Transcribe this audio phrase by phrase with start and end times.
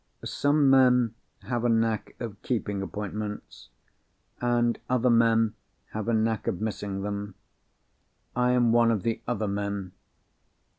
[0.25, 1.13] Some men
[1.43, 3.69] have a knack of keeping appointments;
[4.41, 5.53] and other men
[5.91, 7.35] have a knack of missing them.
[8.35, 9.91] I am one of the other men.